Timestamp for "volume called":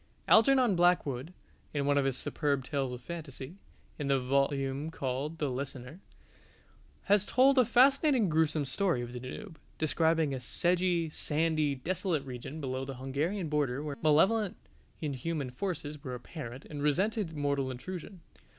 4.19-5.37